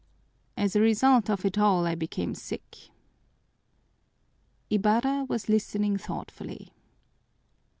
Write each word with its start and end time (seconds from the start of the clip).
As 0.57 0.75
a 0.75 0.81
result 0.81 1.29
of 1.29 1.45
it 1.45 1.59
all 1.59 1.85
I 1.85 1.93
became 1.93 2.33
sick." 2.33 2.89
Ibarra 4.71 5.25
was 5.25 5.47
listening 5.47 5.95
thoughtfully. 5.97 6.73